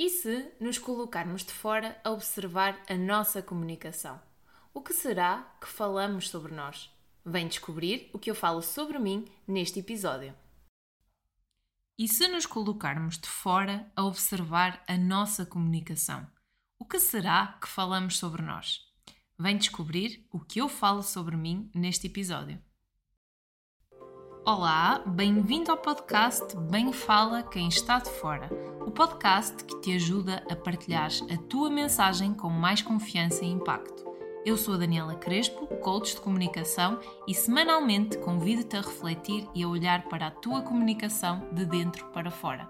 [0.00, 4.18] E se nos colocarmos de fora a observar a nossa comunicação?
[4.72, 6.90] O que será que falamos sobre nós?
[7.22, 10.34] Vem descobrir o que eu falo sobre mim neste episódio.
[11.98, 16.26] E se nos colocarmos de fora a observar a nossa comunicação?
[16.78, 18.80] O que será que falamos sobre nós?
[19.38, 22.58] Vem descobrir o que eu falo sobre mim neste episódio.
[24.44, 28.48] Olá, bem-vindo ao podcast Bem Fala Quem Está de Fora,
[28.86, 34.02] o podcast que te ajuda a partilhar a tua mensagem com mais confiança e impacto.
[34.44, 36.98] Eu sou a Daniela Crespo, coach de comunicação,
[37.28, 42.30] e semanalmente convido-te a refletir e a olhar para a tua comunicação de dentro para
[42.30, 42.66] fora.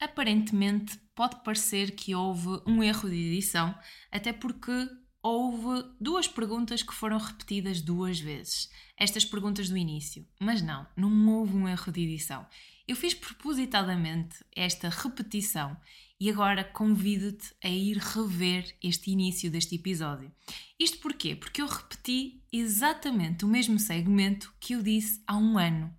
[0.00, 3.72] Aparentemente, pode parecer que houve um erro de edição,
[4.10, 4.88] até porque
[5.22, 8.70] houve duas perguntas que foram repetidas duas vezes.
[8.96, 10.26] Estas perguntas do início.
[10.38, 12.46] Mas não, não houve um erro de edição.
[12.86, 15.76] Eu fiz propositadamente esta repetição
[16.18, 20.30] e agora convido-te a ir rever este início deste episódio.
[20.78, 21.34] Isto porquê?
[21.34, 25.94] Porque eu repeti exatamente o mesmo segmento que eu disse há um ano.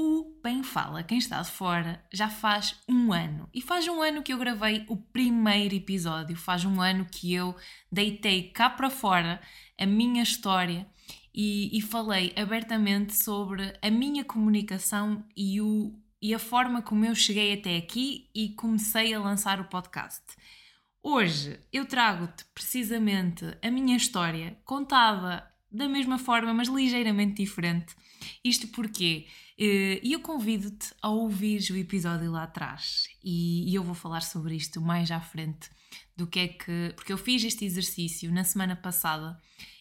[0.00, 3.48] O Bem Fala, quem está de fora, já faz um ano.
[3.52, 7.56] E faz um ano que eu gravei o primeiro episódio, faz um ano que eu
[7.90, 9.40] deitei cá para fora
[9.76, 10.86] a minha história
[11.34, 17.16] e, e falei abertamente sobre a minha comunicação e, o, e a forma como eu
[17.16, 20.22] cheguei até aqui e comecei a lançar o podcast.
[21.02, 27.96] Hoje eu trago-te precisamente a minha história contada da mesma forma, mas ligeiramente diferente.
[28.44, 29.26] Isto porque
[29.58, 34.54] e eu convido-te a ouvir o episódio lá atrás e, e, eu vou falar sobre
[34.54, 35.68] isto mais à frente
[36.16, 36.92] do que é que.
[36.94, 39.36] Porque eu fiz este exercício na semana passada.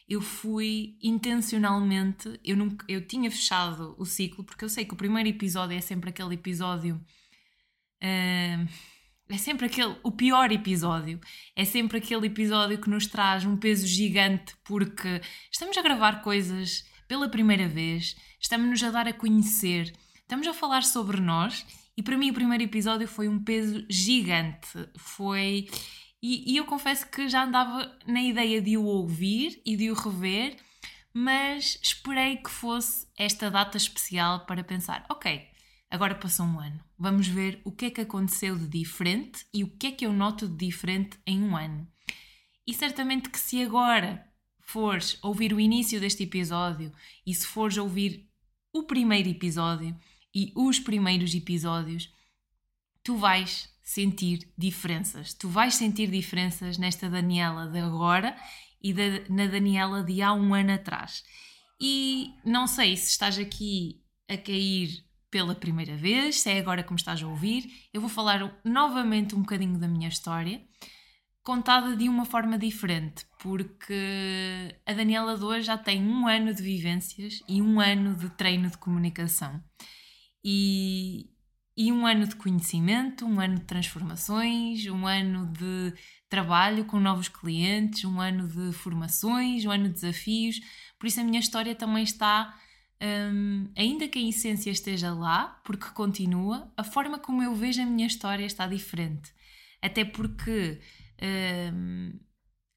[0.10, 4.98] Eu fui intencionalmente, eu, nunca, eu tinha fechado o ciclo, porque eu sei que o
[4.98, 6.96] primeiro episódio é sempre aquele episódio.
[8.02, 8.68] Uh,
[9.30, 11.20] é sempre aquele, o pior episódio,
[11.56, 16.86] é sempre aquele episódio que nos traz um peso gigante porque estamos a gravar coisas
[17.08, 21.66] pela primeira vez, estamos-nos a dar a conhecer, estamos a falar sobre nós
[21.98, 24.68] e para mim o primeiro episódio foi um peso gigante.
[24.98, 25.68] Foi.
[26.22, 29.96] E, e eu confesso que já andava na ideia de o ouvir e de o
[29.96, 30.58] rever,
[31.12, 35.48] mas esperei que fosse esta data especial para pensar: ok,
[35.90, 39.68] agora passou um ano, vamos ver o que é que aconteceu de diferente e o
[39.68, 41.88] que é que eu noto de diferente em um ano.
[42.66, 44.24] E certamente que se agora
[44.60, 46.92] fores ouvir o início deste episódio
[47.26, 48.27] e se fores ouvir
[48.80, 49.98] o primeiro episódio
[50.34, 52.12] e os primeiros episódios,
[53.04, 55.34] tu vais sentir diferenças.
[55.34, 58.38] Tu vais sentir diferenças nesta Daniela de agora
[58.82, 58.94] e
[59.30, 61.24] na Daniela de há um ano atrás.
[61.80, 66.92] E não sei se estás aqui a cair pela primeira vez, se é agora que
[66.92, 70.62] me estás a ouvir, eu vou falar novamente um bocadinho da minha história
[71.48, 77.42] contada de uma forma diferente, porque a Daniela hoje já tem um ano de vivências
[77.48, 79.64] e um ano de treino de comunicação.
[80.44, 81.30] E,
[81.78, 85.94] e um ano de conhecimento, um ano de transformações, um ano de
[86.28, 90.60] trabalho com novos clientes, um ano de formações, um ano de desafios.
[91.00, 92.60] Por isso a minha história também está,
[93.02, 97.86] um, ainda que a essência esteja lá, porque continua, a forma como eu vejo a
[97.86, 99.32] minha história está diferente.
[99.82, 100.82] Até porque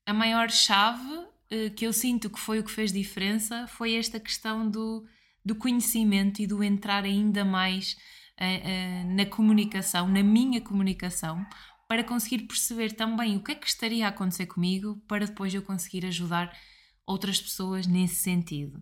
[0.06, 4.18] a maior chave uh, que eu sinto que foi o que fez diferença foi esta
[4.18, 5.06] questão do,
[5.44, 7.96] do conhecimento e do entrar ainda mais
[8.40, 11.44] uh, uh, na comunicação, na minha comunicação,
[11.88, 15.62] para conseguir perceber também o que é que estaria a acontecer comigo para depois eu
[15.62, 16.52] conseguir ajudar
[17.06, 18.80] outras pessoas nesse sentido.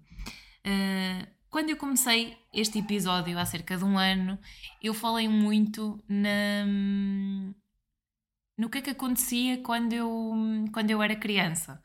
[1.49, 4.39] quando eu comecei este episódio há cerca de um ano,
[4.83, 6.67] eu falei muito na
[8.59, 10.35] no que é que acontecia quando eu,
[10.73, 11.81] quando eu era criança.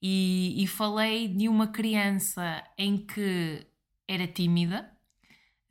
[0.00, 3.66] E, e falei de uma criança em que
[4.06, 4.92] era tímida.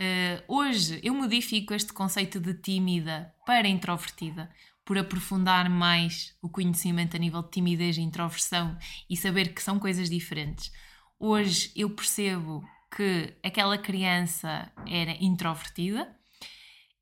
[0.02, 4.52] Uh, hoje eu modifico este conceito de tímida para introvertida,
[4.84, 8.78] por aprofundar mais o conhecimento a nível de timidez e introversão
[9.10, 10.72] e saber que são coisas diferentes.
[11.20, 12.64] Hoje eu percebo
[12.96, 16.17] que aquela criança era introvertida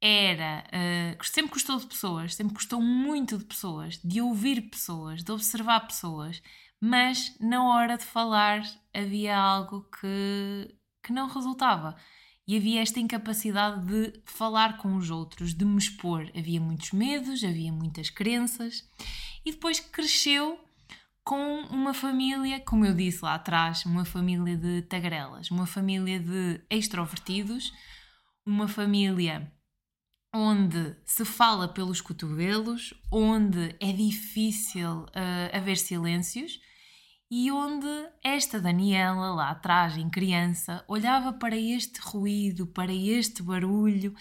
[0.02, 0.64] era.
[0.68, 5.82] Uh, sempre gostou de pessoas, sempre gostou muito de pessoas, de ouvir pessoas, de observar
[5.82, 6.42] pessoas,
[6.80, 8.62] mas na hora de falar
[8.94, 11.96] havia algo que, que não resultava.
[12.48, 16.30] E havia esta incapacidade de falar com os outros, de me expor.
[16.38, 18.88] Havia muitos medos, havia muitas crenças.
[19.44, 20.60] E depois cresceu
[21.24, 26.62] com uma família, como eu disse lá atrás, uma família de tagarelas, uma família de
[26.70, 27.74] extrovertidos,
[28.46, 29.52] uma família
[30.36, 36.60] onde se fala pelos cotovelos, onde é difícil uh, haver silêncios
[37.32, 37.88] e onde
[38.22, 44.14] esta Daniela, lá atrás, em criança, olhava para este ruído, para este barulho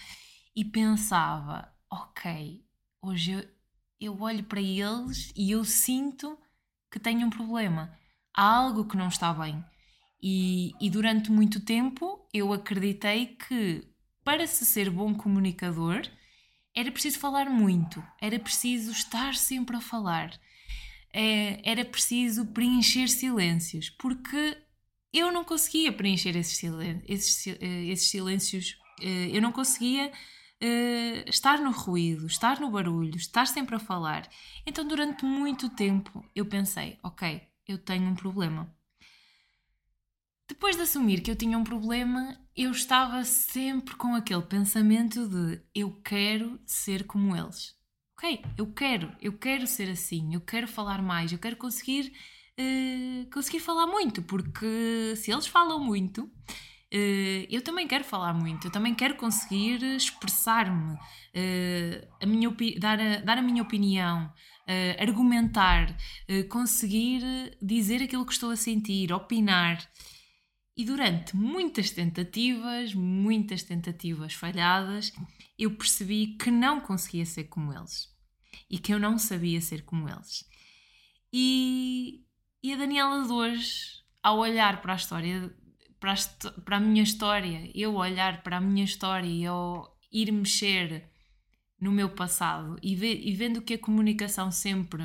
[0.55, 2.63] e pensava: ok,
[3.01, 3.47] hoje eu,
[3.99, 6.39] eu olho para eles e eu sinto
[6.89, 7.93] que tenho um problema,
[8.33, 9.63] há algo que não está bem.
[10.23, 13.94] E, e durante muito tempo eu acreditei que
[14.25, 16.01] para se ser bom comunicador
[16.75, 20.37] era preciso falar muito, era preciso estar sempre a falar,
[21.13, 24.57] é, era preciso preencher silêncios, porque
[25.13, 30.11] eu não conseguia preencher esses, eh, esses silêncios, eh, eu não conseguia
[31.27, 34.27] estar no ruído, estar no barulho, estar sempre a falar.
[34.65, 38.74] Então, durante muito tempo, eu pensei: ok, eu tenho um problema.
[40.47, 45.61] Depois de assumir que eu tinha um problema, eu estava sempre com aquele pensamento de
[45.73, 47.73] eu quero ser como eles.
[48.17, 52.13] Ok, eu quero, eu quero ser assim, eu quero falar mais, eu quero conseguir,
[52.59, 56.31] uh, conseguir falar muito, porque se eles falam muito,
[56.93, 63.37] Uh, eu também quero falar muito, eu também quero conseguir expressar-me, uh, dar, a, dar
[63.37, 65.93] a minha opinião, uh, argumentar,
[66.49, 67.21] conseguir
[67.61, 69.77] dizer aquilo que estou a sentir, opinar.
[70.77, 75.13] E durante muitas tentativas, muitas tentativas falhadas,
[75.57, 78.13] eu percebi que não conseguia ser como eles
[78.69, 80.45] e que eu não sabia ser como eles.
[81.31, 82.25] E,
[82.61, 85.53] e a Daniela de hoje, ao olhar para a história
[85.99, 90.31] para a, para a minha história, eu olhar para a minha história e eu ir
[90.31, 91.09] mexer
[91.79, 95.03] no meu passado e, e vendo que a comunicação sempre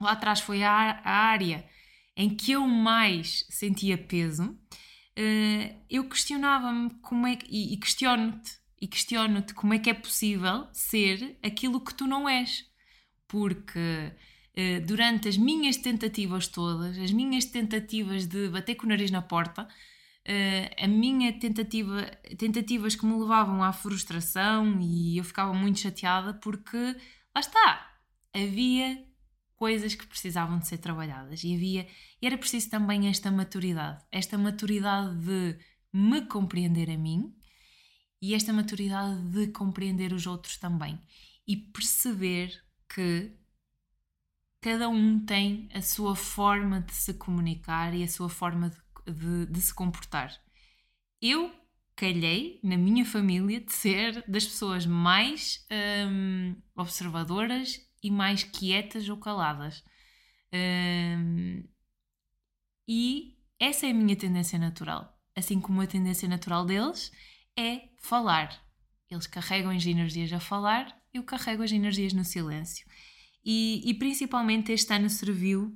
[0.00, 1.68] lá atrás foi a, a área
[2.16, 8.86] em que eu mais sentia peso, uh, eu questionava-me como é que, e, questiono-te e
[8.86, 12.64] questiono-te como é que é possível ser aquilo que tu não és.
[13.26, 14.12] Porque
[14.56, 19.22] uh, durante as minhas tentativas todas, as minhas tentativas de bater com o nariz na
[19.22, 22.02] porta, uh, a minha tentativa,
[22.38, 26.76] tentativas que me levavam à frustração e eu ficava muito chateada porque
[27.34, 27.90] lá está,
[28.32, 29.04] havia
[29.56, 31.42] coisas que precisavam de ser trabalhadas.
[31.44, 31.86] E havia
[32.20, 35.58] e era preciso também esta maturidade, esta maturidade de
[35.92, 37.34] me compreender a mim
[38.20, 40.98] e esta maturidade de compreender os outros também.
[41.46, 42.52] E perceber
[42.88, 43.32] que
[44.60, 49.46] cada um tem a sua forma de se comunicar e a sua forma de de,
[49.46, 50.32] de se comportar.
[51.20, 51.52] Eu
[51.96, 55.66] calhei na minha família de ser das pessoas mais
[56.10, 59.82] hum, observadoras e mais quietas ou caladas.
[60.52, 61.64] Hum,
[62.86, 65.18] e essa é a minha tendência natural.
[65.34, 67.10] Assim como a tendência natural deles
[67.58, 68.62] é falar.
[69.10, 72.86] Eles carregam as energias a falar, eu carrego as energias no silêncio.
[73.42, 75.74] E, e principalmente este ano serviu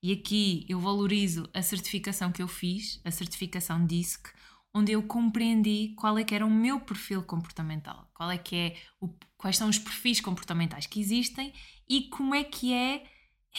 [0.00, 4.28] e aqui eu valorizo a certificação que eu fiz, a certificação DISC,
[4.76, 8.76] onde eu compreendi qual é que era o meu perfil comportamental, qual é que é
[9.00, 9.08] o,
[9.38, 11.54] quais são os perfis comportamentais que existem
[11.88, 13.06] e como é que é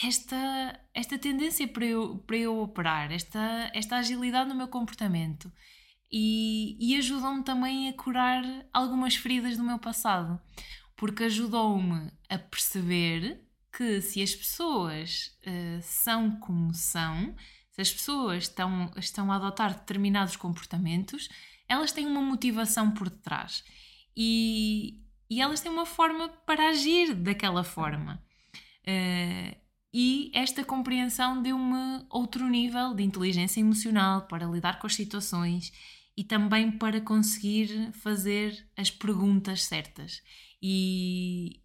[0.00, 5.52] esta, esta tendência para eu, para eu operar, esta, esta agilidade no meu comportamento.
[6.10, 10.40] E, e ajudou-me também a curar algumas feridas do meu passado,
[10.96, 13.44] porque ajudou-me a perceber
[13.76, 17.34] que se as pessoas uh, são como são,
[17.78, 21.28] se as pessoas estão, estão a adotar determinados comportamentos,
[21.68, 23.62] elas têm uma motivação por detrás
[24.16, 28.20] e, e elas têm uma forma para agir daquela forma.
[28.80, 29.56] Uh,
[29.94, 35.72] e esta compreensão deu-me outro nível de inteligência emocional para lidar com as situações
[36.16, 40.20] e também para conseguir fazer as perguntas certas.
[40.60, 41.62] E,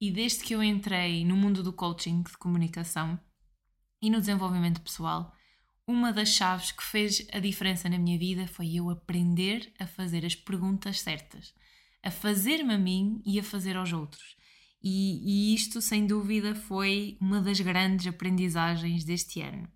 [0.00, 3.18] e desde que eu entrei no mundo do coaching de comunicação
[4.00, 5.34] e no desenvolvimento pessoal,
[5.90, 10.24] uma das chaves que fez a diferença na minha vida foi eu aprender a fazer
[10.24, 11.54] as perguntas certas,
[12.02, 14.36] a fazer-me a mim e a fazer aos outros.
[14.82, 19.68] E, e, isto, sem dúvida, foi uma das grandes aprendizagens deste ano.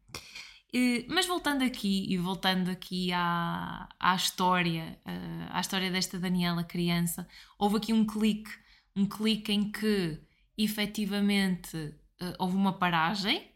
[1.09, 7.29] Mas voltando aqui e voltando aqui à, à história, eh, à história desta Daniela criança,
[7.59, 8.51] houve aqui um clique
[8.97, 10.21] um clique em que
[10.57, 13.51] efetivamente uh, houve uma paragem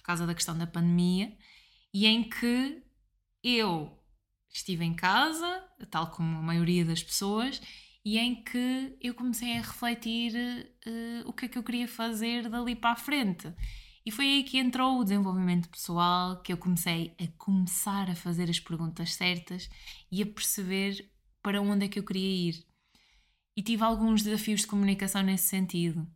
[0.00, 1.36] por causa da questão da pandemia
[1.92, 2.82] e em que
[3.44, 3.96] eu
[4.48, 7.60] estive em casa, tal como a maioria das pessoas,
[8.04, 10.32] e em que eu comecei a refletir
[10.86, 13.52] uh, o que é que eu queria fazer dali para a frente.
[14.04, 18.48] E foi aí que entrou o desenvolvimento pessoal, que eu comecei a começar a fazer
[18.48, 19.68] as perguntas certas
[20.10, 21.10] e a perceber
[21.42, 22.64] para onde é que eu queria ir.
[23.56, 26.06] e tive alguns desafios de comunicação nesse sentido.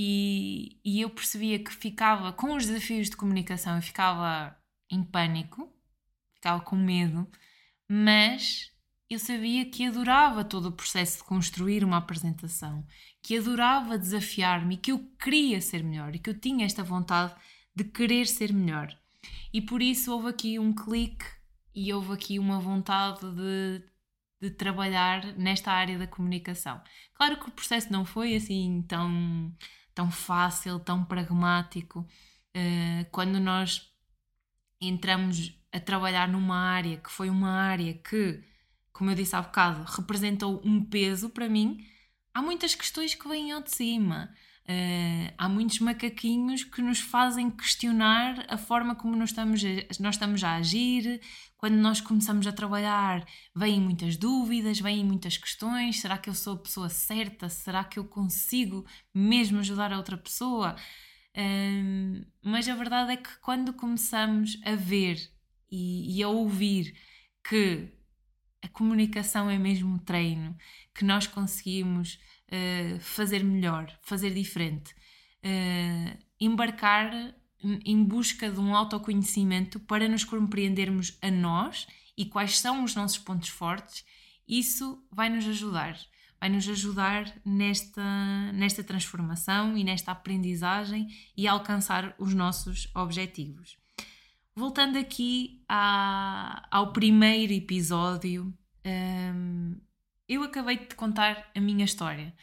[0.00, 4.56] E, e eu percebia que ficava com os desafios de comunicação, eu ficava
[4.88, 5.68] em pânico,
[6.36, 7.26] ficava com medo,
[7.90, 8.70] mas
[9.10, 12.86] eu sabia que adorava todo o processo de construir uma apresentação,
[13.20, 17.34] que adorava desafiar-me que eu queria ser melhor e que eu tinha esta vontade
[17.74, 18.96] de querer ser melhor.
[19.52, 21.26] E por isso houve aqui um clique
[21.74, 23.82] e houve aqui uma vontade de,
[24.40, 26.80] de trabalhar nesta área da comunicação.
[27.14, 29.52] Claro que o processo não foi assim tão,
[29.98, 32.06] tão fácil, tão pragmático.
[32.56, 33.92] Uh, quando nós
[34.80, 38.40] entramos a trabalhar numa área que foi uma área que,
[38.92, 41.84] como eu disse há bocado, representou um peso para mim,
[42.32, 44.32] há muitas questões que vêm ao de cima.
[44.68, 50.16] Uh, há muitos macaquinhos que nos fazem questionar a forma como nós estamos, a, nós
[50.16, 51.22] estamos a agir.
[51.56, 56.00] Quando nós começamos a trabalhar, vêm muitas dúvidas, vêm muitas questões.
[56.00, 57.48] Será que eu sou a pessoa certa?
[57.48, 58.84] Será que eu consigo
[59.14, 60.76] mesmo ajudar a outra pessoa?
[61.34, 65.18] Uh, mas a verdade é que quando começamos a ver
[65.70, 66.94] e, e a ouvir
[67.42, 67.88] que
[68.60, 70.54] a comunicação é mesmo treino,
[70.94, 72.18] que nós conseguimos
[72.48, 74.92] uh, fazer melhor, fazer diferente,
[75.44, 77.34] uh, embarcar
[77.84, 81.86] em busca de um autoconhecimento para nos compreendermos a nós
[82.16, 84.04] e quais são os nossos pontos fortes,
[84.46, 85.98] isso vai nos ajudar.
[86.40, 93.76] Vai nos ajudar nesta, nesta transformação e nesta aprendizagem e alcançar os nossos objetivos.
[94.54, 98.52] Voltando aqui à, ao primeiro episódio,
[98.84, 99.76] um,
[100.28, 102.34] eu acabei de contar a minha história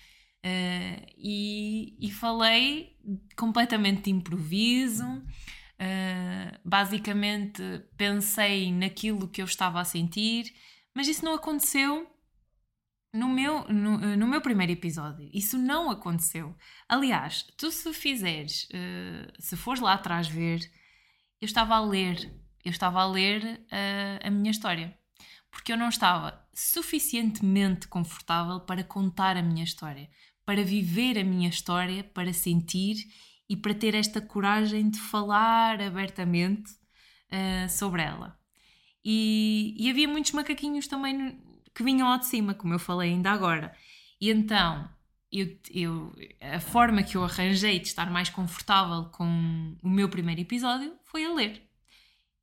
[0.44, 2.98] uh, e, e, falei
[3.36, 5.06] completamente de improviso.
[5.78, 7.62] Uh, basicamente
[7.98, 10.54] pensei naquilo que eu estava a sentir,
[10.96, 12.10] mas isso não aconteceu
[13.14, 15.30] no meu, no, no meu primeiro episódio.
[15.34, 16.56] Isso não aconteceu.
[16.88, 20.60] Aliás, tu se fizeres, uh, se fores lá atrás ver,
[21.42, 23.64] eu estava a ler, eu estava a ler
[24.24, 24.98] a minha história
[25.56, 30.10] porque eu não estava suficientemente confortável para contar a minha história,
[30.46, 32.98] para viver a minha história, para sentir
[33.50, 36.72] e para ter esta coragem de falar abertamente
[37.32, 38.38] uh, sobre ela.
[39.04, 41.32] E, e, havia muitos macaquinhos também no,
[41.74, 43.74] que vinham lá de cima, como eu falei ainda agora.
[44.20, 44.90] E então,
[45.32, 50.42] eu, eu, a forma que eu arranjei de estar mais confortável com o meu primeiro
[50.42, 51.65] episódio foi a ler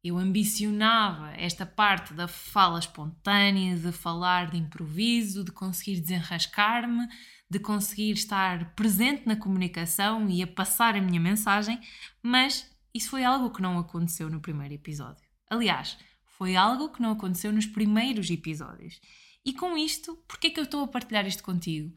[0.02, 7.06] eu ambicionava esta parte da fala espontânea, de falar de improviso, de conseguir desenrascar-me,
[7.48, 11.80] de conseguir estar presente na comunicação e a passar a minha mensagem,
[12.22, 15.24] mas isso foi algo que não aconteceu no primeiro episódio.
[15.48, 19.00] Aliás, foi algo que não aconteceu nos primeiros episódios.
[19.44, 21.94] E com isto, por que é que eu estou a partilhar isto contigo?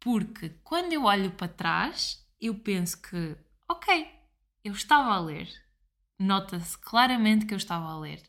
[0.00, 3.36] Porque quando eu olho para trás, eu penso que,
[3.68, 4.08] ok,
[4.64, 5.48] eu estava a ler,
[6.18, 8.22] nota-se claramente que eu estava a ler.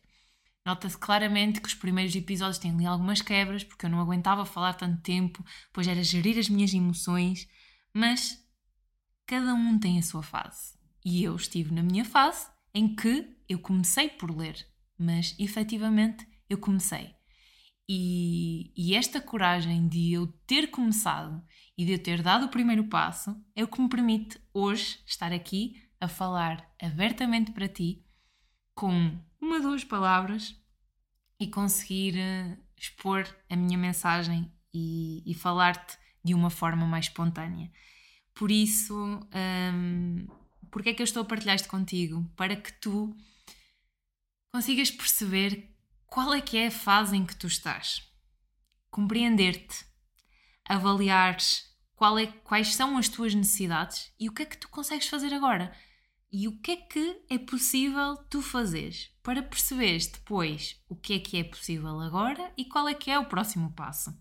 [0.65, 4.73] Nota-se claramente que os primeiros episódios têm ali algumas quebras, porque eu não aguentava falar
[4.73, 7.47] tanto tempo, pois era gerir as minhas emoções,
[7.93, 8.43] mas
[9.27, 10.73] cada um tem a sua fase.
[11.03, 16.57] E eu estive na minha fase em que eu comecei por ler, mas efetivamente eu
[16.57, 17.13] comecei.
[17.87, 21.43] E, e, esta coragem de eu ter começado
[21.77, 25.31] e de eu ter dado o primeiro passo é o que me permite hoje estar
[25.31, 28.05] aqui a falar abertamente para ti,
[28.73, 30.55] com uma, duas palavras
[31.39, 37.71] e conseguir uh, expor a minha mensagem e, e falar-te de uma forma mais espontânea.
[38.33, 40.27] Por isso, um,
[40.69, 42.29] porque é que eu estou a partilhar isto contigo?
[42.35, 43.15] Para que tu
[44.51, 45.73] consigas perceber
[46.05, 48.03] qual é que é a fase em que tu estás.
[48.89, 49.85] Compreender-te,
[50.65, 51.74] avaliares
[52.19, 55.71] é, quais são as tuas necessidades e o que é que tu consegues fazer agora.
[56.31, 61.19] E o que é que é possível tu fazeres para perceberes depois o que é
[61.19, 64.13] que é possível agora e qual é que é o próximo passo.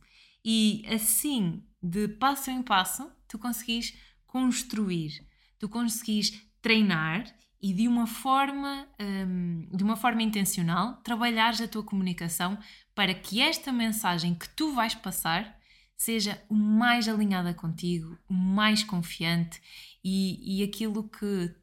[0.45, 5.27] E assim, de passo em passo, tu conseguis construir,
[5.59, 7.25] tu conseguis treinar
[7.61, 12.59] e de uma forma, hum, de uma forma intencional, trabalhares a tua comunicação
[12.95, 15.59] para que esta mensagem que tu vais passar
[16.05, 19.59] seja o mais alinhada contigo, o mais confiante
[20.05, 21.55] e, e aquilo que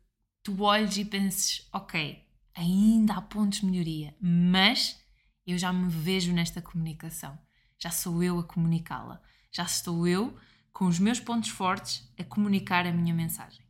[0.41, 4.99] tu olhes e penses, ok, ainda há pontos de melhoria, mas
[5.45, 7.37] eu já me vejo nesta comunicação,
[7.77, 9.21] já sou eu a comunicá-la,
[9.51, 10.35] já estou eu
[10.73, 13.63] com os meus pontos fortes a comunicar a minha mensagem.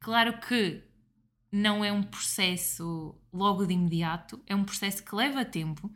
[0.00, 0.82] Claro que
[1.52, 5.92] não é um processo logo de imediato, é um processo que leva tempo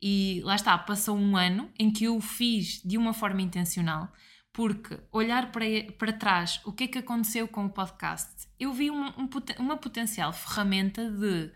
[0.00, 4.12] e lá está, passou um ano em que eu o fiz de uma forma intencional,
[4.52, 5.64] porque olhar para,
[5.98, 9.28] para trás, o que é que aconteceu com o podcast, eu vi uma, um,
[9.58, 11.52] uma potencial ferramenta de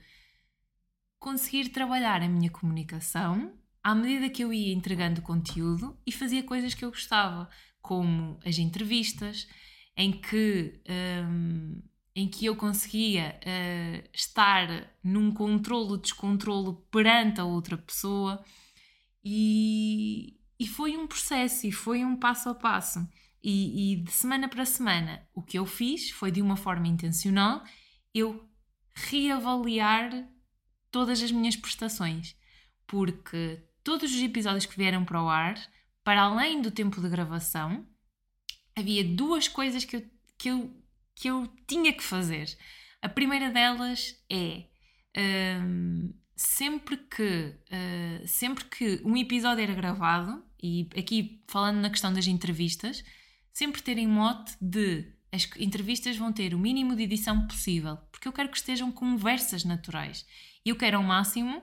[1.19, 6.75] conseguir trabalhar a minha comunicação à medida que eu ia entregando conteúdo e fazia coisas
[6.75, 7.49] que eu gostava,
[7.81, 9.49] como as entrevistas,
[9.97, 10.81] em que,
[11.29, 11.83] um,
[12.15, 14.69] em que eu conseguia uh, estar
[15.03, 18.45] num controlo, descontrolo perante a outra pessoa
[19.25, 23.07] e, e foi um processo e foi um passo a passo.
[23.43, 27.65] E, e, de semana para semana, o que eu fiz foi de uma forma intencional
[28.15, 28.49] eu
[28.95, 30.29] reavaliar
[30.91, 32.37] todas as minhas prestações,
[32.87, 35.55] porque todos os episódios que vieram para o ar,
[36.05, 37.87] para além do tempo de gravação,
[38.77, 40.82] havia duas coisas que eu, que eu,
[41.15, 42.57] que eu tinha que fazer.
[43.01, 44.65] A primeira delas é.
[45.17, 52.13] Um, sempre que uh, sempre que um episódio era gravado e aqui falando na questão
[52.13, 53.05] das entrevistas
[53.53, 58.27] sempre ter em mote de as entrevistas vão ter o mínimo de edição possível porque
[58.27, 60.27] eu quero que estejam conversas naturais
[60.65, 61.63] e eu quero ao máximo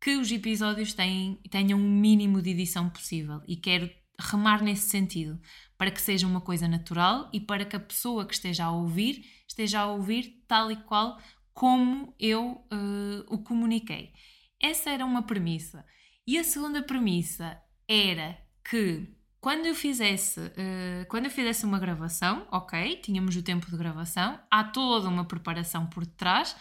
[0.00, 5.40] que os episódios tenham, tenham o mínimo de edição possível e quero remar nesse sentido
[5.78, 9.24] para que seja uma coisa natural e para que a pessoa que esteja a ouvir
[9.46, 11.18] esteja a ouvir tal e qual
[11.54, 14.12] como eu uh, o comuniquei.
[14.60, 15.84] Essa era uma premissa.
[16.26, 19.08] E a segunda premissa era que
[19.40, 24.38] quando eu fizesse, uh, quando eu fizesse uma gravação, ok, tínhamos o tempo de gravação,
[24.50, 26.56] há toda uma preparação por detrás,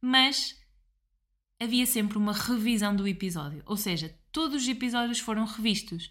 [0.00, 0.56] mas
[1.60, 3.62] havia sempre uma revisão do episódio.
[3.66, 6.10] Ou seja, todos os episódios foram revistos.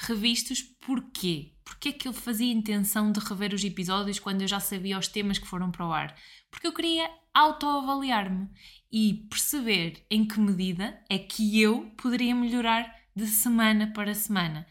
[0.00, 1.52] Revistos porquê?
[1.64, 5.08] Porque é que eu fazia intenção de rever os episódios quando eu já sabia os
[5.08, 6.16] temas que foram para o ar?
[6.50, 8.48] Porque eu queria autoavaliar-me
[8.90, 14.66] e perceber em que medida é que eu poderia melhorar de semana para semana.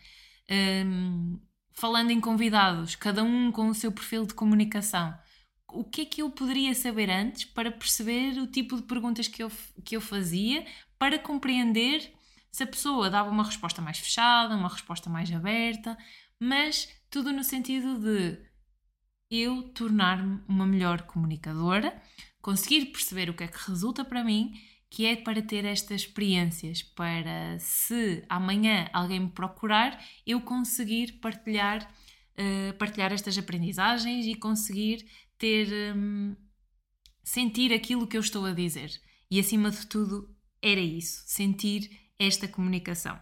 [0.50, 1.40] Um,
[1.72, 5.14] falando em convidados, cada um com o seu perfil de comunicação,
[5.70, 9.44] o que é que eu poderia saber antes para perceber o tipo de perguntas que
[9.44, 9.52] eu,
[9.84, 10.66] que eu fazia,
[10.98, 12.12] para compreender
[12.52, 15.98] se a pessoa dava uma resposta mais fechada, uma resposta mais aberta,
[16.40, 18.40] mas tudo no sentido de
[19.30, 22.02] eu tornar-me uma melhor comunicadora,
[22.42, 24.54] conseguir perceber o que é que resulta para mim,
[24.90, 31.84] que é para ter estas experiências, para se amanhã alguém me procurar, eu conseguir partilhar,
[32.38, 35.06] uh, partilhar estas aprendizagens e conseguir
[35.38, 36.36] ter um,
[37.22, 38.92] sentir aquilo que eu estou a dizer.
[39.30, 43.20] E acima de tudo era isso, sentir esta comunicação.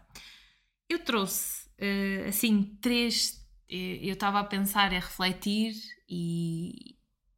[0.90, 3.44] Eu trouxe uh, assim três.
[3.68, 5.74] Eu estava a pensar a refletir
[6.08, 6.96] e,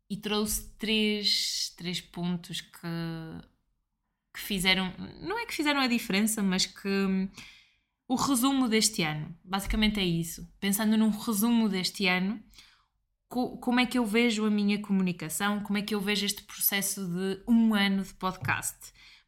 [0.09, 2.87] e trouxe três, três pontos que,
[4.33, 4.93] que fizeram.
[5.21, 7.29] Não é que fizeram a diferença, mas que.
[8.09, 10.49] O resumo deste ano, basicamente é isso.
[10.61, 12.41] Pensando num resumo deste ano,
[13.27, 17.05] como é que eu vejo a minha comunicação, como é que eu vejo este processo
[17.05, 18.77] de um ano de podcast.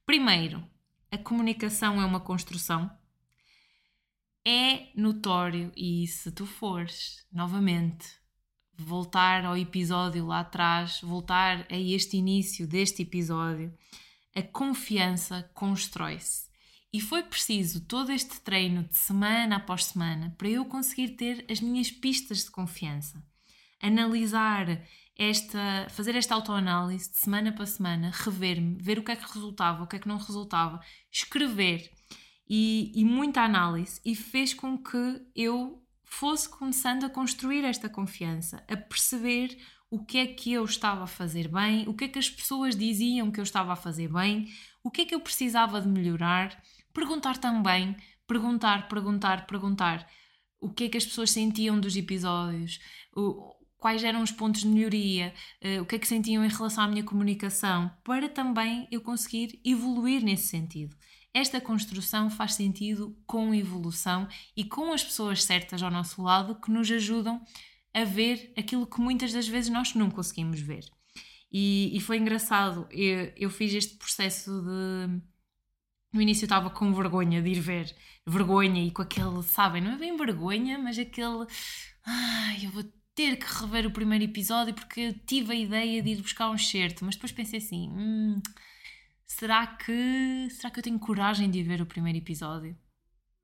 [0.05, 0.63] Primeiro,
[1.11, 2.89] a comunicação é uma construção.
[4.45, 8.07] É notório, e se tu fores novamente
[8.77, 13.73] voltar ao episódio lá atrás, voltar a este início deste episódio,
[14.33, 16.47] a confiança constrói-se.
[16.91, 21.59] E foi preciso todo este treino de semana após semana para eu conseguir ter as
[21.59, 23.23] minhas pistas de confiança
[23.81, 24.81] analisar
[25.19, 29.83] esta, fazer esta autoanálise de semana para semana, rever-me, ver o que é que resultava,
[29.83, 30.79] o que é que não resultava,
[31.11, 31.91] escrever
[32.49, 38.63] e, e muita análise e fez com que eu fosse começando a construir esta confiança,
[38.65, 39.57] a perceber
[39.91, 42.73] o que é que eu estava a fazer bem, o que é que as pessoas
[42.73, 44.47] diziam que eu estava a fazer bem,
[44.81, 47.93] o que é que eu precisava de melhorar, perguntar também,
[48.25, 50.09] perguntar, perguntar, perguntar
[50.61, 52.79] o que é que as pessoas sentiam dos episódios,
[53.79, 56.87] quais eram os pontos de melhoria, uh, o que é que sentiam em relação à
[56.87, 60.95] minha comunicação, para também eu conseguir evoluir nesse sentido.
[61.33, 66.71] Esta construção faz sentido com evolução e com as pessoas certas ao nosso lado que
[66.71, 67.41] nos ajudam
[67.93, 70.85] a ver aquilo que muitas das vezes nós não conseguimos ver.
[71.51, 75.21] E, e foi engraçado, eu, eu fiz este processo de.
[76.11, 79.91] No início eu estava com vergonha de ir ver, vergonha e com aquele, sabem, não
[79.91, 81.45] é bem vergonha, mas aquele.
[82.05, 82.83] Ai, eu vou
[83.19, 87.03] ter que rever o primeiro episódio porque tive a ideia de ir buscar um certo,
[87.03, 88.41] mas depois pensei assim: hum,
[89.25, 92.77] será que será que eu tenho coragem de ver o primeiro episódio?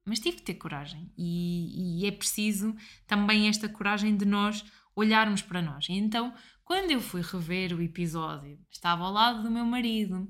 [0.06, 2.74] Mas tive que ter coragem e, e é preciso
[3.06, 4.64] também esta coragem de nós
[4.96, 5.88] olharmos para nós.
[5.90, 6.34] Então,
[6.64, 10.26] quando eu fui rever o episódio, estava ao lado do meu marido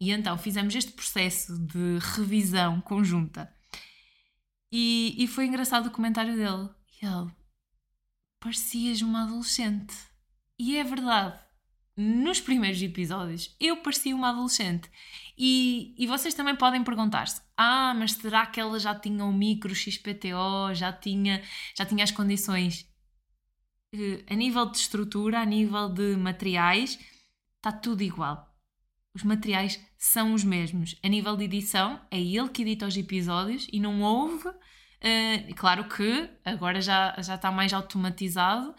[0.00, 3.52] e então fizemos este processo de revisão conjunta.
[4.70, 6.68] E, e foi engraçado o comentário dele.
[7.02, 7.32] E ele,
[8.44, 9.96] parecias uma adolescente.
[10.58, 11.42] E é verdade.
[11.96, 14.90] Nos primeiros episódios eu parecia uma adolescente.
[15.38, 19.74] E, e vocês também podem perguntar-se: ah, mas será que ela já tinha o micro
[19.74, 21.42] XPTO, já tinha,
[21.74, 22.86] já tinha as condições?
[23.94, 26.98] Uh, a nível de estrutura, a nível de materiais,
[27.56, 28.52] está tudo igual.
[29.14, 30.96] Os materiais são os mesmos.
[31.02, 34.48] A nível de edição, é ele que edita os episódios e não houve.
[35.04, 38.74] Uh, claro que agora já, já está mais automatizado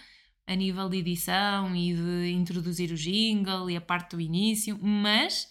[0.48, 5.48] a nível de edição e de introduzir o jingle e a parte do início, mas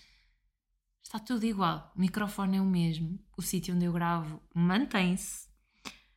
[1.00, 1.92] está tudo igual.
[1.94, 5.48] O microfone é o mesmo, o sítio onde eu gravo mantém-se.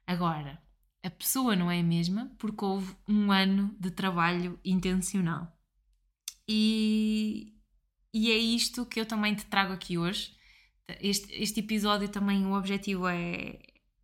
[0.08, 0.60] Agora,
[1.04, 5.56] a pessoa não é a mesma porque houve um ano de trabalho intencional.
[6.48, 7.54] E,
[8.14, 10.36] e é isto que eu também te trago aqui hoje.
[11.02, 13.60] Este, este episódio também, o objetivo é,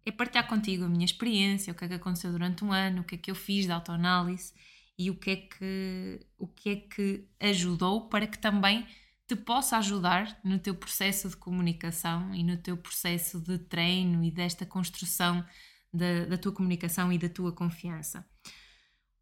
[0.06, 3.04] é partilhar contigo a minha experiência, o que é que aconteceu durante um ano, o
[3.04, 4.54] que é que eu fiz de autoanálise
[4.98, 8.86] e o que é que, o que, é que ajudou para que também
[9.28, 14.30] te possa ajudar no teu processo de comunicação e no teu processo de treino e
[14.30, 15.46] desta construção
[15.94, 18.28] da, da tua comunicação e da tua confiança.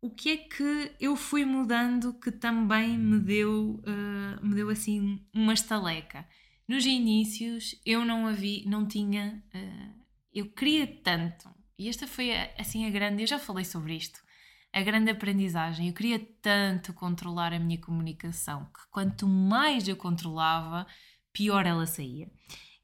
[0.02, 5.24] O que é que eu fui mudando que também me deu, uh, me deu assim
[5.32, 6.28] uma estaleca?
[6.68, 10.01] Nos inícios eu não havia, não tinha, uh,
[10.34, 14.22] eu queria tanto, e esta foi assim a grande, eu já falei sobre isto,
[14.74, 15.88] a grande aprendizagem.
[15.88, 20.88] Eu queria tanto controlar a minha comunicação que quanto mais eu controlava,
[21.34, 22.32] pior ela saía.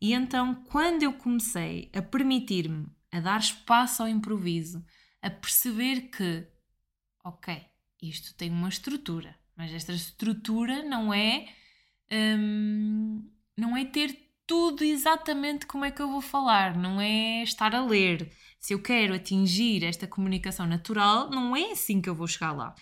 [0.01, 4.85] E então, quando eu comecei a permitir-me a dar espaço ao improviso,
[5.21, 6.45] a perceber que,
[7.23, 7.65] ok,
[8.01, 11.47] isto tem uma estrutura, mas esta estrutura não é
[12.11, 17.75] hum, não é ter tudo exatamente como é que eu vou falar, não é estar
[17.75, 22.27] a ler, se eu quero atingir esta comunicação natural, não é assim que eu vou
[22.27, 22.73] chegar lá.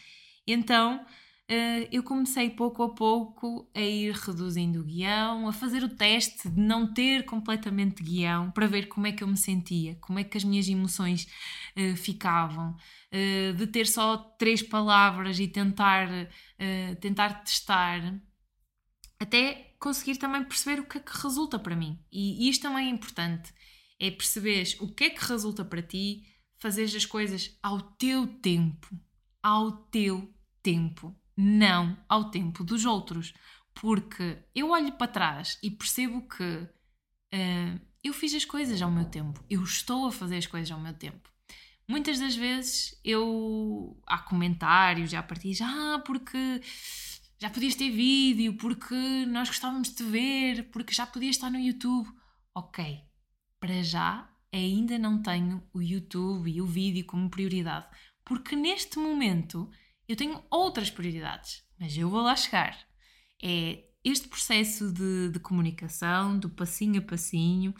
[0.48, 1.06] Então
[1.48, 6.50] eh, eu comecei pouco a pouco a ir reduzindo o guião, a fazer o teste
[6.50, 10.24] de não ter completamente guião, para ver como é que eu me sentia, como é
[10.24, 11.28] que as minhas emoções
[11.78, 16.08] uh, ficavam, uh, de ter só três palavras e tentar,
[17.00, 18.20] tentar testar,
[19.20, 22.04] até conseguir também perceber o que é que resulta para mim.
[22.12, 23.54] E, isto também é importante
[24.00, 26.26] é perceberes o que é que resulta para ti,
[26.58, 28.88] fazeres as coisas ao teu tempo,
[29.44, 33.32] ao teu tempo, não ao tempo dos outros.
[33.76, 39.06] Porque eu olho para trás e percebo que uh, eu fiz as coisas ao meu
[39.06, 41.30] tempo, eu estou a fazer as coisas ao meu tempo.
[41.88, 46.60] Muitas das vezes eu há comentários, já partilhas, ah, porque
[47.40, 51.60] já podias ter vídeo, porque nós gostávamos de te ver, porque já podias estar no
[51.60, 52.10] YouTube.
[52.54, 53.02] Ok,
[53.60, 57.88] para já ainda não tenho o YouTube e o vídeo como prioridade,
[58.24, 59.70] porque neste momento
[60.08, 62.78] eu tenho outras prioridades, mas eu vou lá chegar.
[63.44, 67.74] É este processo de, de comunicação, do passinho a passinho,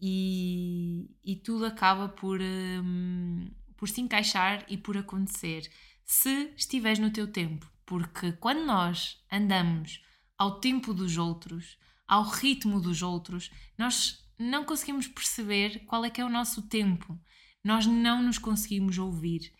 [0.00, 5.70] e, e tudo acaba por, um, por se encaixar e por acontecer
[6.04, 10.00] se estiveres no teu tempo, porque quando nós andamos
[10.38, 11.76] ao tempo dos outros,
[12.08, 17.20] ao ritmo dos outros, nós não conseguimos perceber qual é que é o nosso tempo.
[17.62, 19.52] Nós não nos conseguimos ouvir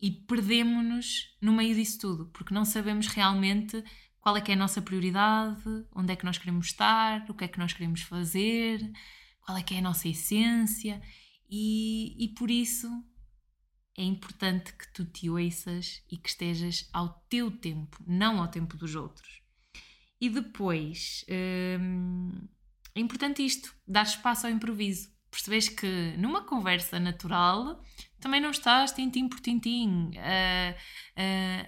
[0.00, 3.82] e perdemos-nos no meio disso tudo, porque não sabemos realmente
[4.20, 7.42] qual é que é a nossa prioridade, onde é que nós queremos estar, o que
[7.42, 8.88] é que nós queremos fazer,
[9.40, 11.02] qual é que é a nossa essência
[11.50, 12.88] e, e por isso
[13.96, 18.76] é importante que tu te ouças e que estejas ao teu tempo, não ao tempo
[18.76, 19.42] dos outros.
[20.20, 21.24] E depois,
[21.80, 22.48] hum,
[22.94, 25.08] é importante isto, dar espaço ao improviso.
[25.30, 27.82] Percebes que numa conversa natural
[28.18, 30.74] também não estás tintim por tintim a,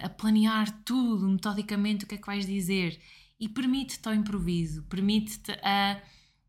[0.03, 2.99] a, a planear tudo metodicamente o que é que vais dizer
[3.39, 6.01] e permite-te ao improviso, permite-te a.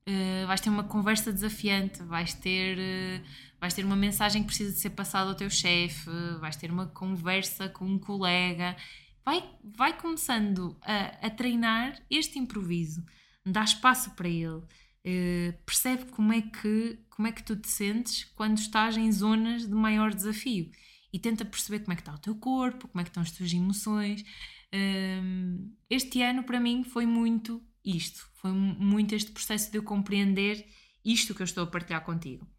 [0.06, 3.24] Uh, vais ter uma conversa desafiante, vais ter, uh,
[3.64, 6.86] vais ter uma mensagem que precisa de ser passada ao teu chefe, vais ter uma
[6.86, 8.76] conversa com um colega.
[9.24, 13.02] Vai, vai começando a, a treinar este improviso
[13.44, 18.24] dá espaço para ele, uh, percebe como é, que, como é que tu te sentes
[18.34, 20.70] quando estás em zonas de maior desafio
[21.12, 23.30] e tenta perceber como é que está o teu corpo, como é que estão as
[23.30, 24.22] tuas emoções.
[24.74, 30.66] Uh, este ano para mim foi muito isto, foi muito este processo de eu compreender
[31.04, 32.53] isto que eu estou a partilhar contigo.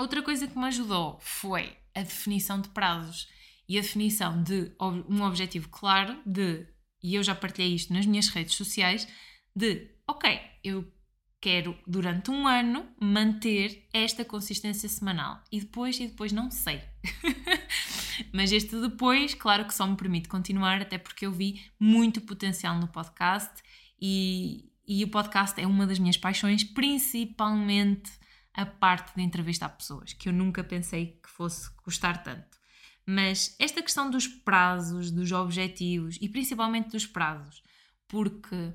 [0.00, 3.28] Outra coisa que me ajudou foi a definição de prazos
[3.68, 6.64] e a definição de um objetivo claro de,
[7.02, 9.08] e eu já partilhei isto nas minhas redes sociais,
[9.56, 10.88] de ok, eu
[11.40, 16.80] quero durante um ano manter esta consistência semanal e depois e depois não sei.
[18.32, 22.78] Mas este depois, claro que só me permite continuar, até porque eu vi muito potencial
[22.78, 23.52] no podcast
[24.00, 28.12] e, e o podcast é uma das minhas paixões, principalmente
[28.58, 32.58] a parte de entrevistar pessoas, que eu nunca pensei que fosse custar tanto.
[33.06, 37.62] Mas esta questão dos prazos, dos objetivos e principalmente dos prazos,
[38.08, 38.74] porque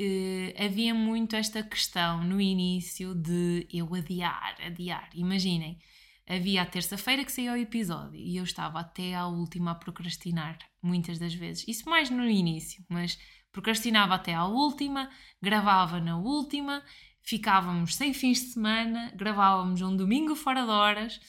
[0.00, 5.08] eh, havia muito esta questão no início de eu adiar, adiar.
[5.14, 5.78] Imaginem,
[6.26, 10.58] havia a terça-feira que saiu o episódio e eu estava até à última a procrastinar,
[10.82, 11.64] muitas das vezes.
[11.68, 13.16] Isso mais no início, mas
[13.52, 15.08] procrastinava até à última,
[15.40, 16.82] gravava na última,
[17.26, 21.20] ficávamos sem fins de semana, gravávamos um domingo fora de horas.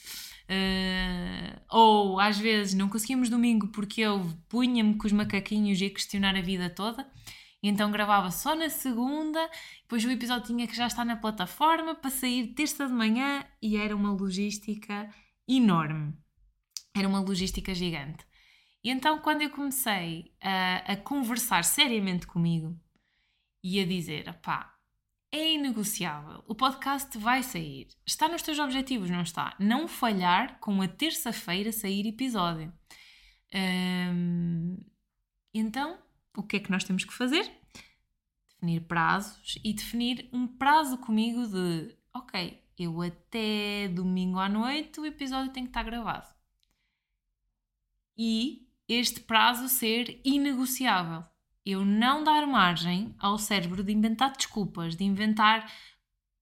[0.50, 5.90] Uh, ou às vezes não conseguíamos domingo porque eu punha-me com os macaquinhos e a
[5.90, 7.06] questionar a vida toda
[7.62, 9.50] então gravava só na segunda,
[9.82, 13.76] depois o episódio tinha que já estar na plataforma para sair terça de manhã e
[13.76, 15.12] era uma logística
[15.46, 16.14] enorme.
[16.96, 18.24] Era uma logística gigante.
[18.82, 22.78] E então, quando eu comecei a, a conversar seriamente comigo
[23.62, 24.77] e a dizer: pá,
[25.30, 29.54] é inegociável, o podcast vai sair, está nos teus objetivos, não está?
[29.58, 32.72] Não falhar com a terça-feira sair episódio.
[33.54, 34.78] Hum,
[35.52, 35.98] então,
[36.36, 37.50] o que é que nós temos que fazer?
[38.48, 45.06] Definir prazos e definir um prazo comigo de ok, eu até domingo à noite o
[45.06, 46.26] episódio tem que estar gravado.
[48.16, 51.22] E este prazo ser inegociável.
[51.70, 55.70] Eu não dar margem ao cérebro de inventar desculpas, de inventar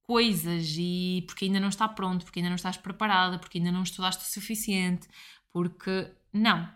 [0.04, 3.82] coisas e porque ainda não está pronto, porque ainda não estás preparada, porque ainda não
[3.82, 5.08] estudaste o suficiente,
[5.52, 6.72] porque não,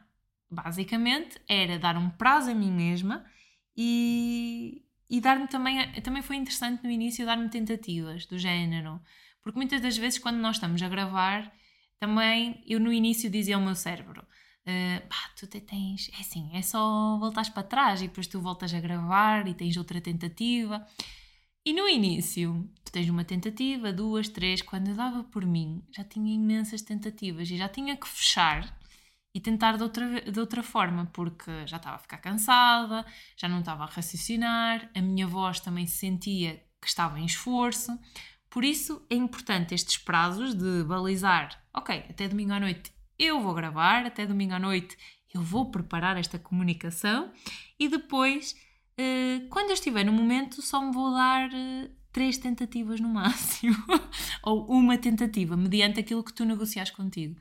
[0.51, 3.25] basicamente era dar um prazo a mim mesma
[3.77, 9.01] e, e dar-me também, também foi interessante no início dar-me tentativas do género,
[9.43, 11.53] porque muitas das vezes quando nós estamos a gravar,
[12.01, 14.27] também eu no início dizia ao meu cérebro,
[14.67, 18.41] uh, pá, tu te tens, é assim, é só voltares para trás e depois tu
[18.41, 20.87] voltas a gravar e tens outra tentativa.
[21.65, 26.03] E no início, tu tens uma tentativa, duas, três, quando eu dava por mim, já
[26.05, 28.79] tinha imensas tentativas e já tinha que fechar
[29.35, 33.05] e tentar de outra, de outra forma, porque já estava a ficar cansada,
[33.37, 37.97] já não estava a raciocinar, a minha voz também se sentia que estava em esforço.
[38.49, 42.93] Por isso é importante estes prazos de balizar, ok, até domingo à noite
[43.23, 44.97] eu vou gravar, até domingo à noite
[45.33, 47.33] eu vou preparar esta comunicação
[47.79, 48.57] e depois,
[48.99, 53.77] eh, quando eu estiver no momento, só me vou dar eh, três tentativas no máximo,
[54.43, 57.41] ou uma tentativa, mediante aquilo que tu negociares contigo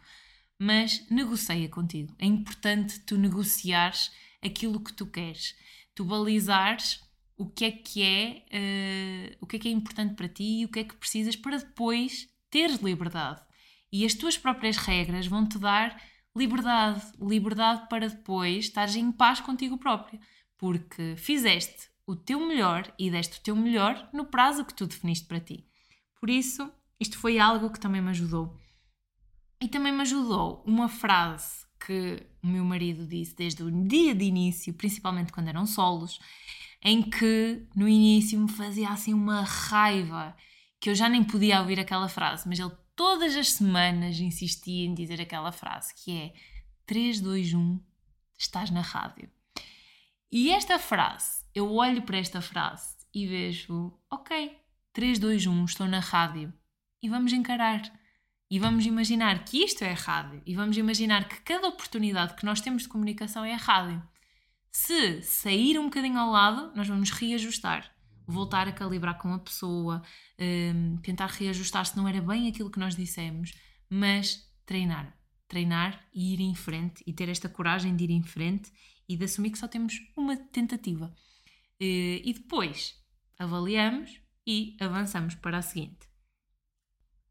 [0.59, 2.13] mas negocia contigo.
[2.19, 4.11] É importante tu negociares
[4.43, 5.55] aquilo que tu queres,
[5.95, 6.99] tu balizares
[7.37, 10.65] o que é que é, uh, o que é que é importante para ti e
[10.65, 13.41] o que é que precisas para depois teres liberdade.
[13.91, 15.99] E as tuas próprias regras vão te dar
[16.35, 20.19] liberdade, liberdade para depois estares em paz contigo próprio,
[20.57, 25.27] porque fizeste o teu melhor e deste o teu melhor no prazo que tu definiste
[25.27, 25.65] para ti.
[26.19, 28.59] Por isso, isto foi algo que também me ajudou
[29.61, 34.23] e também me ajudou uma frase que o meu marido disse desde o dia de
[34.23, 36.19] início, principalmente quando eram solos,
[36.81, 40.35] em que no início me fazia assim uma raiva
[40.79, 44.93] que eu já nem podia ouvir aquela frase, mas ele todas as semanas insistia em
[44.93, 46.33] dizer aquela frase que é
[46.85, 47.79] 3, 2, 1,
[48.37, 49.29] estás na rádio.
[50.29, 54.53] E esta frase, eu olho para esta frase e vejo, ok,
[54.91, 56.53] 3, 2, 1, estou na rádio
[57.01, 57.81] e vamos encarar
[58.51, 62.59] e vamos imaginar que isto é rádio e vamos imaginar que cada oportunidade que nós
[62.59, 64.03] temos de comunicação é rádio.
[64.69, 67.89] Se sair um bocadinho ao lado, nós vamos reajustar,
[68.29, 70.01] voltar a calibrar com a pessoa,
[70.39, 73.53] um, tentar reajustar se não era bem aquilo que nós dissemos,
[73.89, 75.17] mas treinar.
[75.47, 78.71] Treinar e ir em frente e ter esta coragem de ir em frente
[79.07, 81.13] e de assumir que só temos uma tentativa.
[81.79, 82.95] Eh, e depois
[83.37, 86.09] avaliamos e avançamos para a seguinte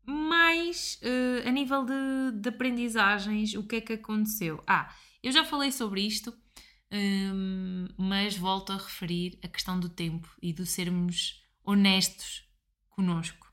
[0.09, 4.63] mais uh, a nível de, de, aprendizagens, o que é que aconteceu?
[4.67, 4.91] Ah,
[5.23, 6.33] eu já falei sobre isto,
[6.93, 12.49] um, mas volto a referir a questão do tempo e de sermos honestos
[12.89, 13.53] conosco,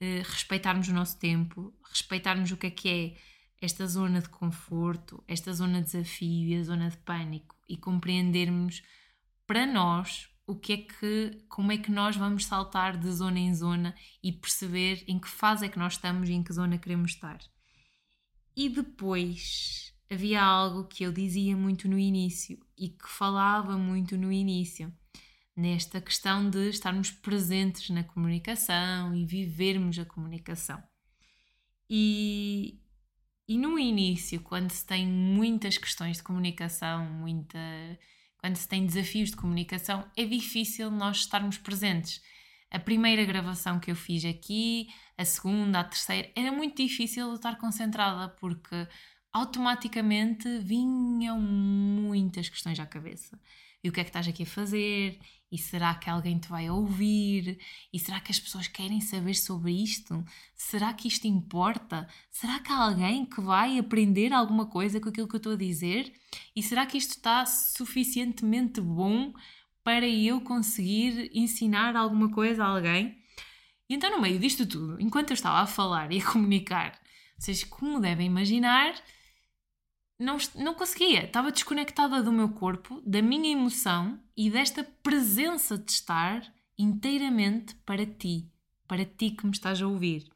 [0.00, 3.16] uh, respeitarmos o nosso tempo, respeitarmos o que é que é
[3.64, 8.82] esta zona de conforto, esta zona de desafio e a zona de pânico e compreendermos
[9.46, 13.54] para nós o que é que, como é que nós vamos saltar de zona em
[13.54, 17.12] zona e perceber em que fase é que nós estamos e em que zona queremos
[17.12, 17.38] estar.
[18.54, 24.32] E depois havia algo que eu dizia muito no início e que falava muito no
[24.32, 24.92] início,
[25.56, 30.82] nesta questão de estarmos presentes na comunicação e vivermos a comunicação.
[31.88, 32.80] E,
[33.46, 37.58] e no início, quando se tem muitas questões de comunicação, muita,
[38.38, 42.20] quando se tem desafios de comunicação, é difícil nós estarmos presentes.
[42.70, 47.34] A primeira gravação que eu fiz aqui, a segunda, a terceira, era muito difícil eu
[47.34, 48.88] estar concentrada porque
[49.34, 53.36] automaticamente vinham muitas questões à cabeça.
[53.82, 55.18] E o que é que estás aqui a fazer?
[55.50, 57.58] E será que alguém te vai ouvir?
[57.92, 60.24] E será que as pessoas querem saber sobre isto?
[60.54, 62.08] Será que isto importa?
[62.30, 65.56] Será que há alguém que vai aprender alguma coisa com aquilo que eu estou a
[65.56, 66.12] dizer?
[66.54, 69.34] E será que isto está suficientemente bom
[69.82, 73.18] para eu conseguir ensinar alguma coisa a alguém?
[73.88, 76.98] E então, no meio disto tudo, enquanto eu estava a falar e a comunicar,
[77.36, 78.94] vocês, como devem imaginar,
[80.18, 81.24] não, não conseguia.
[81.24, 86.42] Estava desconectada do meu corpo, da minha emoção e desta presença de estar
[86.78, 88.50] inteiramente para ti,
[88.86, 90.28] para ti que me estás a ouvir.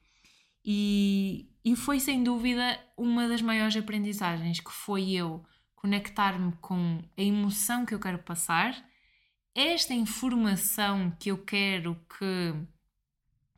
[0.64, 7.23] E, e foi sem dúvida uma das maiores aprendizagens que foi eu conectar-me com a
[7.23, 8.85] emoção que eu quero passar,
[9.55, 12.55] esta informação que eu quero que,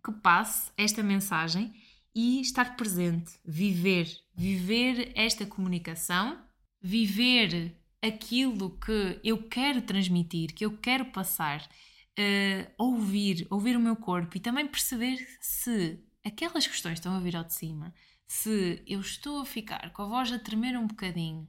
[0.04, 1.74] que passe, esta mensagem,
[2.14, 4.08] e estar presente, viver,
[4.40, 6.42] viver esta comunicação,
[6.80, 13.94] viver aquilo que eu quero transmitir, que eu quero passar, uh, ouvir, ouvir o meu
[13.94, 17.92] corpo e também perceber se aquelas questões estão a vir ao de cima,
[18.26, 21.46] se eu estou a ficar com a voz a tremer um bocadinho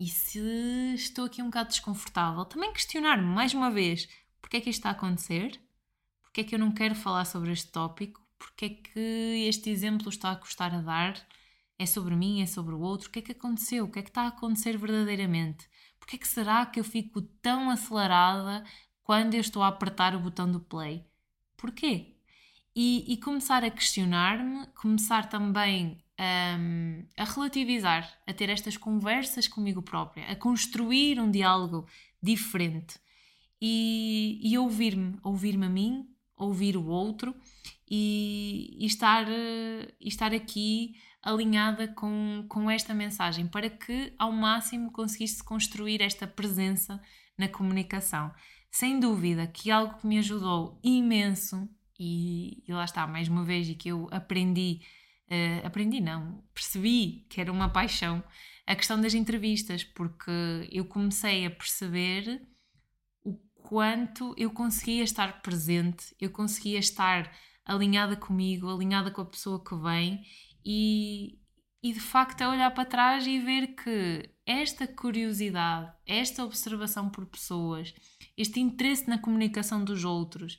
[0.00, 0.40] e se
[0.96, 4.08] estou aqui um bocado desconfortável, também questionar-me mais uma vez
[4.40, 5.60] porque é que isto está a acontecer,
[6.22, 10.08] porque é que eu não quero falar sobre este tópico, porque é que este exemplo
[10.08, 11.14] está a custar a dar,
[11.82, 14.02] é sobre mim, é sobre o outro, o que é que aconteceu, o que é
[14.02, 15.68] que está a acontecer verdadeiramente,
[15.98, 18.64] porque é que será que eu fico tão acelerada
[19.02, 21.04] quando eu estou a apertar o botão do play?
[21.56, 22.16] Porquê?
[22.74, 26.02] E, e começar a questionar-me, começar também
[26.58, 31.86] um, a relativizar, a ter estas conversas comigo própria, a construir um diálogo
[32.22, 32.98] diferente
[33.60, 37.34] e, e ouvir-me, ouvir-me a mim, ouvir o outro
[37.88, 44.90] e, e estar, e estar aqui alinhada com, com esta mensagem para que ao máximo
[44.90, 47.00] conseguisse construir esta presença
[47.38, 48.32] na comunicação.
[48.70, 53.68] Sem dúvida que algo que me ajudou imenso, e, e lá está, mais uma vez,
[53.68, 54.80] e que eu aprendi,
[55.30, 58.24] uh, aprendi não, percebi que era uma paixão,
[58.66, 62.42] a questão das entrevistas, porque eu comecei a perceber
[63.22, 67.30] o quanto eu conseguia estar presente, eu conseguia estar
[67.64, 70.24] alinhada comigo, alinhada com a pessoa que vem
[70.64, 71.38] e,
[71.82, 77.26] e de facto é olhar para trás e ver que esta curiosidade, esta observação por
[77.26, 77.94] pessoas,
[78.36, 80.58] este interesse na comunicação dos outros,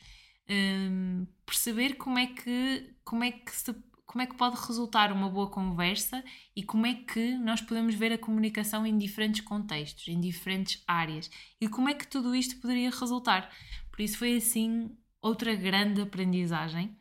[0.49, 3.73] um, perceber como é que como é que se,
[4.05, 6.23] como é que pode resultar uma boa conversa
[6.55, 11.29] e como é que nós podemos ver a comunicação em diferentes contextos, em diferentes áreas
[11.59, 13.49] e como é que tudo isto poderia resultar.
[13.91, 16.95] Por isso foi assim outra grande aprendizagem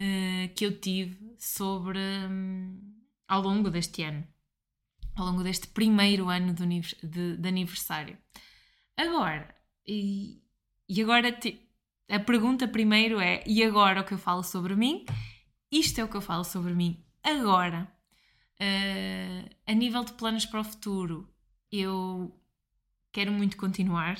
[0.00, 2.78] uh, que eu tive sobre um,
[3.28, 4.26] ao longo deste ano,
[5.14, 6.66] ao longo deste primeiro ano de,
[7.06, 8.16] de, de aniversário.
[8.96, 9.54] Agora,
[9.86, 10.42] e,
[10.88, 11.60] e agora te,
[12.08, 15.04] a pergunta primeiro é: e agora o que eu falo sobre mim?
[15.70, 17.90] Isto é o que eu falo sobre mim agora.
[18.60, 21.32] Uh, a nível de planos para o futuro,
[21.72, 22.38] eu
[23.12, 24.18] quero muito continuar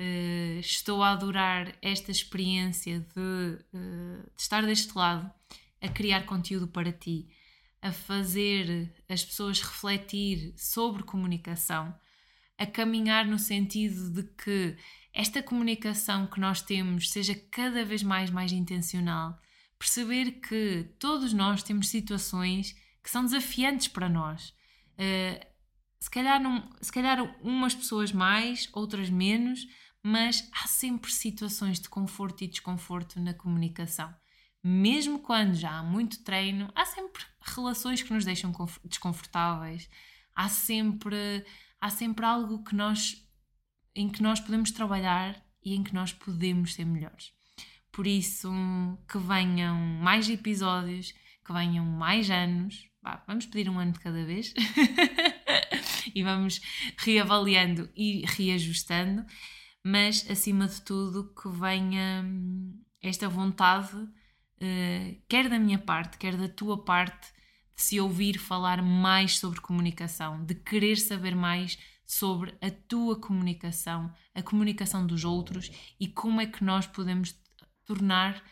[0.00, 5.30] Uh, estou a adorar esta experiência de, uh, de, estar deste lado,
[5.78, 7.28] a criar conteúdo para ti,
[7.82, 11.94] a fazer as pessoas refletir sobre comunicação,
[12.56, 14.74] a caminhar no sentido de que
[15.12, 19.38] esta comunicação que nós temos seja cada vez mais mais intencional,
[19.78, 24.54] perceber que todos nós temos situações que são desafiantes para nós.
[24.98, 25.44] Uh,
[26.00, 26.40] se calhar,
[26.80, 29.66] se calhar umas pessoas mais, outras menos,
[30.02, 34.14] mas há sempre situações de conforto e desconforto na comunicação.
[34.62, 38.52] Mesmo quando já há muito treino, há sempre relações que nos deixam
[38.84, 39.88] desconfortáveis,
[40.34, 41.44] há sempre,
[41.80, 43.26] há sempre algo que nós,
[43.94, 47.32] em que nós podemos trabalhar e em que nós podemos ser melhores.
[47.92, 48.50] Por isso,
[49.10, 51.12] que venham mais episódios,
[51.44, 52.88] que venham mais anos.
[53.02, 54.52] Bah, vamos pedir um ano de cada vez
[56.14, 56.60] e vamos
[56.98, 59.24] reavaliando e reajustando
[59.84, 66.36] mas acima de tudo que venha hum, esta vontade, uh, quer da minha parte, quer
[66.36, 67.32] da tua parte,
[67.74, 74.12] de se ouvir falar mais sobre comunicação, de querer saber mais sobre a tua comunicação,
[74.34, 77.34] a comunicação dos outros e como é que nós podemos
[77.84, 78.42] tornar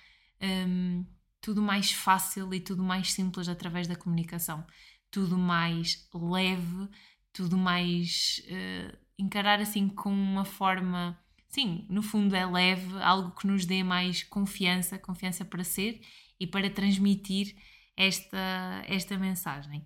[0.41, 1.05] um,
[1.41, 4.64] tudo mais fácil e tudo mais simples através da comunicação.
[5.11, 6.89] tudo mais leve,
[7.33, 8.43] tudo mais.
[8.47, 11.19] Uh, encarar assim com uma forma.
[11.49, 16.01] Sim, no fundo é leve, algo que nos dê mais confiança, confiança para ser
[16.39, 17.57] e para transmitir
[17.97, 19.85] esta, esta mensagem.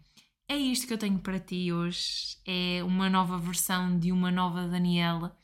[0.48, 2.36] É isto que eu tenho para ti hoje.
[2.44, 5.36] É uma nova versão de uma nova Daniela.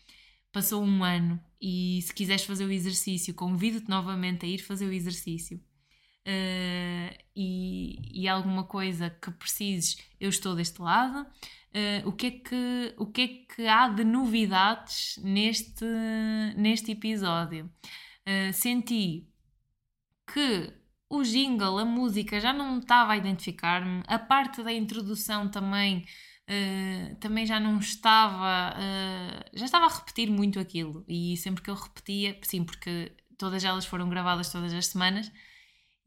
[0.53, 4.93] Passou um ano e se quiseres fazer o exercício, convido-te novamente a ir fazer o
[4.93, 5.59] exercício.
[6.27, 11.27] Uh, e, e alguma coisa que precises, eu estou deste lado.
[11.75, 15.85] Uh, o, que é que, o que é que há de novidades neste,
[16.57, 17.71] neste episódio?
[18.27, 19.29] Uh, senti
[20.33, 20.73] que
[21.11, 26.05] o jingle, a música, já não estava a identificar-me, a parte da introdução também.
[26.51, 28.75] Uh, também já não estava,
[29.53, 33.85] já estava a repetir muito aquilo e sempre que eu repetia, sim, porque todas elas
[33.85, 35.31] foram gravadas todas as semanas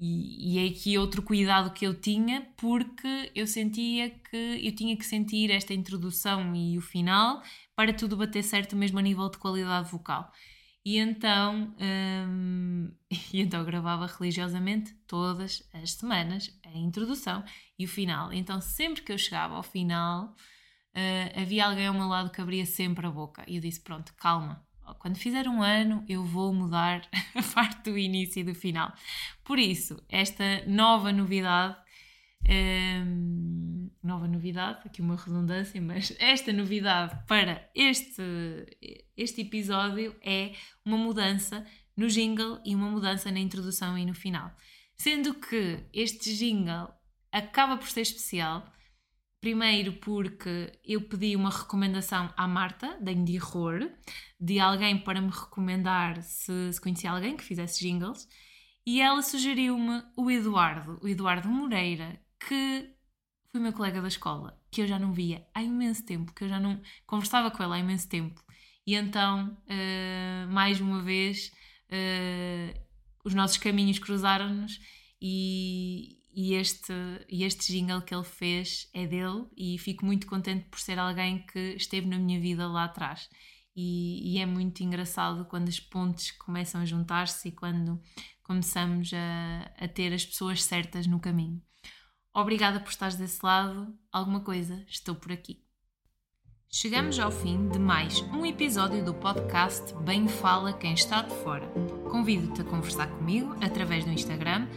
[0.02, 4.98] e, e é aqui outro cuidado que eu tinha porque eu sentia que eu tinha
[4.98, 7.44] que sentir esta introdução e o final
[7.76, 10.32] para tudo bater certo mesmo a nível de qualidade vocal.
[10.84, 11.76] E então,
[12.28, 12.92] hum,
[13.32, 17.44] e então gravava religiosamente todas as semanas a introdução
[17.78, 18.34] e o final.
[18.34, 20.36] Então, sempre que eu chegava ao final,
[20.96, 23.44] uh, havia alguém ao meu lado que abria sempre a boca.
[23.48, 24.66] E eu disse: Pronto, calma,
[25.00, 28.94] quando fizer um ano, eu vou mudar a parte do início e do final.
[29.44, 31.76] Por isso, esta nova novidade
[32.50, 38.22] um, nova novidade, aqui uma redundância, mas esta novidade para este,
[39.16, 41.66] este episódio é uma mudança
[41.96, 44.52] no jingle e uma mudança na introdução e no final.
[44.96, 46.90] Sendo que este jingle
[47.32, 48.72] acaba por ser especial,
[49.42, 53.92] primeiro porque eu pedi uma recomendação à Marta, da Indie Horror,
[54.40, 58.28] de alguém para me recomendar se, se conhecia alguém que fizesse jingles,
[58.86, 62.96] e ela sugeriu-me o Eduardo, o Eduardo Moreira, que
[63.52, 66.50] foi meu colega da escola, que eu já não via há imenso tempo, que eu
[66.50, 68.42] já não conversava com ele há imenso tempo.
[68.86, 71.52] E então, uh, mais uma vez,
[71.90, 72.80] uh,
[73.24, 74.80] os nossos caminhos cruzaram-nos
[75.22, 76.94] e, e, este,
[77.30, 81.46] e este jingle que ele fez é dele e fico muito contente por ser alguém
[81.46, 83.30] que esteve na minha vida lá atrás.
[83.76, 88.02] E, e é muito engraçado quando as pontes começam a juntar-se e quando
[88.44, 91.62] começamos a, a ter as pessoas certas no caminho.
[92.34, 93.94] Obrigada por estares desse lado.
[94.12, 95.64] Alguma coisa, estou por aqui.
[96.74, 101.68] Chegamos ao fim de mais um episódio do podcast Bem Fala Quem Está de Fora.
[102.10, 104.68] Convido-te a conversar comigo através do Instagram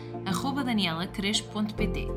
[0.64, 2.08] danielacrespo.pt.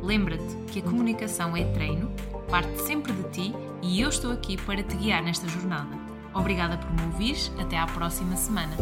[0.00, 2.12] Lembra-te que a comunicação é treino,
[2.48, 5.98] parte sempre de ti e eu estou aqui para te guiar nesta jornada.
[6.32, 8.76] Obrigada por me ouvires, até à próxima semana.